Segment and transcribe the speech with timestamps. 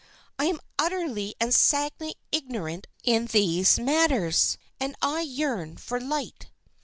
[0.39, 6.49] I am utterly and sadly ignorant in these matters and I yearn for light.